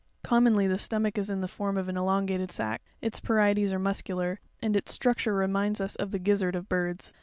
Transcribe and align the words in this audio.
Com 0.23 0.45
monly 0.45 0.67
the 0.67 0.79
stom 0.79 1.05
ach 1.05 1.19
is 1.19 1.29
in 1.29 1.41
the 1.41 1.47
form 1.47 1.77
of 1.77 1.87
an 1.87 1.95
elongated 1.95 2.51
sack; 2.51 2.81
its 3.03 3.19
parietes 3.19 3.71
are 3.71 3.77
muscular, 3.77 4.39
and 4.59 4.75
its 4.75 4.91
structure 4.91 5.35
re 5.35 5.45
minds 5.45 5.79
us 5.79 5.95
of 5.97 6.09
the 6.09 6.17
gizzard 6.17 6.55
of 6.55 6.67
birds. 6.67 7.13